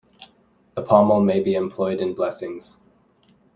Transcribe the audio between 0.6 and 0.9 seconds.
The